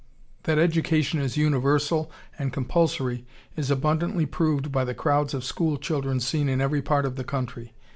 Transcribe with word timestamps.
That 0.45 0.57
education 0.57 1.19
is 1.19 1.37
universal 1.37 2.11
and 2.39 2.51
compulsory 2.51 3.23
is 3.55 3.69
abundantly 3.69 4.25
proved 4.25 4.71
by 4.71 4.83
the 4.83 4.95
crowds 4.95 5.35
of 5.35 5.43
school 5.43 5.77
children 5.77 6.19
seen 6.19 6.49
in 6.49 6.59
every 6.59 6.81
part 6.81 7.05
of 7.05 7.17
the 7.17 7.23
country. 7.23 7.75